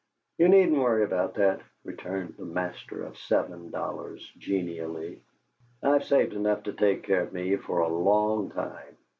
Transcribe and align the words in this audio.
"You 0.39 0.47
needn't 0.49 0.79
worry 0.79 1.03
about 1.03 1.35
that," 1.35 1.61
returned 1.83 2.33
the 2.35 2.43
master 2.43 3.03
of 3.03 3.19
seven 3.19 3.69
dollars, 3.69 4.27
genially. 4.35 5.21
"I've 5.83 6.05
saved 6.05 6.33
enough 6.33 6.63
to 6.63 6.73
take 6.73 7.03
care 7.03 7.21
of 7.21 7.33
me 7.33 7.55
for 7.57 7.81
a 7.81 7.87
LONG 7.87 8.49
time." 8.49 8.97